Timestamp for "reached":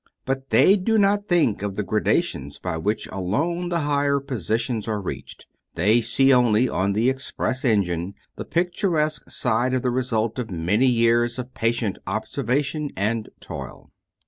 4.99-5.45